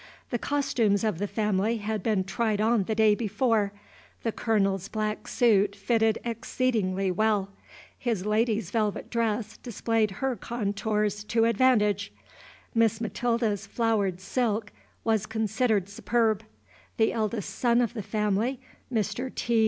[0.31, 3.71] The costumes of the family had been tried on the day before:
[4.23, 7.49] the Colonel's black suit fitted exceedingly well;
[7.99, 12.11] his lady's velvet dress displayed her contours to advantage;
[12.73, 14.71] Miss Matilda's flowered silk
[15.03, 16.41] was considered superb;
[16.97, 18.59] the eldest son of the family,
[18.91, 19.29] Mr.
[19.35, 19.59] T.